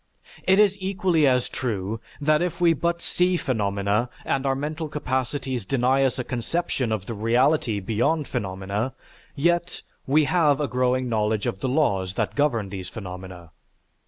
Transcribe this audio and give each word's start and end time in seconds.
It 0.47 0.57
is 0.57 0.77
equally 0.79 1.27
as 1.27 1.47
true 1.47 2.01
that 2.19 2.41
if 2.41 2.59
we 2.59 2.73
but 2.73 3.03
see 3.03 3.37
phenomena 3.37 4.09
and 4.25 4.47
our 4.47 4.55
mental 4.55 4.89
capacities 4.89 5.63
deny 5.63 6.03
us 6.03 6.17
a 6.17 6.23
conception 6.23 6.91
of 6.91 7.05
the 7.05 7.13
reality 7.13 7.79
beyond 7.79 8.27
phenomena, 8.27 8.93
yet, 9.35 9.83
we 10.07 10.23
have 10.25 10.59
a 10.59 10.67
growing 10.67 11.07
knowledge 11.07 11.45
of 11.45 11.59
the 11.59 11.69
laws 11.69 12.15
that 12.15 12.33
govern 12.33 12.69
these 12.69 12.89
phenomena. 12.89 13.51